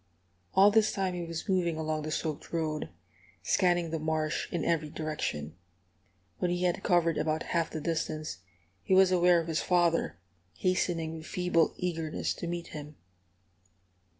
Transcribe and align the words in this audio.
All 0.55 0.71
this 0.71 0.91
time 0.91 1.13
he 1.13 1.23
was 1.23 1.47
moving 1.47 1.77
along 1.77 2.01
the 2.01 2.09
soaked 2.09 2.51
road, 2.51 2.89
scanning 3.43 3.91
the 3.91 3.99
marsh 3.99 4.51
in 4.51 4.65
every 4.65 4.89
direction. 4.89 5.55
When 6.39 6.49
he 6.49 6.63
had 6.63 6.81
covered 6.81 7.19
about 7.19 7.43
half 7.53 7.69
the 7.69 7.79
distance, 7.81 8.39
he 8.81 8.95
was 8.95 9.11
aware 9.11 9.39
of 9.39 9.47
his 9.47 9.61
father, 9.61 10.17
hastening 10.55 11.17
with 11.17 11.27
feeble 11.27 11.75
eagerness 11.77 12.33
to 12.33 12.47
meet 12.47 12.69
him. 12.69 12.95